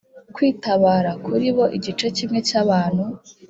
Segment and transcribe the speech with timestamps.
[0.35, 1.11] kwitabara.
[1.25, 3.03] kuri bo igice kimwe cy’abantu